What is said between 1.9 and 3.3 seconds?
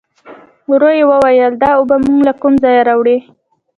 مو له کوم ځايه راوړې؟